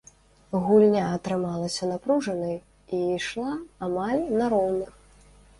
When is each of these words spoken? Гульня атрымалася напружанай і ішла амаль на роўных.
Гульня 0.67 1.03
атрымалася 1.17 1.89
напружанай 1.91 2.57
і 3.01 3.05
ішла 3.19 3.53
амаль 3.89 4.21
на 4.41 4.45
роўных. 4.57 4.91